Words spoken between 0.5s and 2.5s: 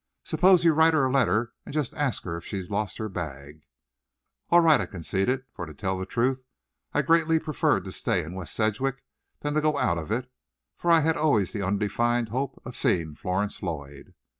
you write her a letter and just ask her if